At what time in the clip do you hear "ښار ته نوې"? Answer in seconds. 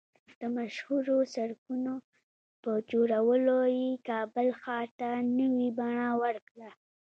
4.61-5.69